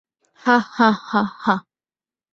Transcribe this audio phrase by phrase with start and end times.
[0.43, 1.55] হা হা হা হা।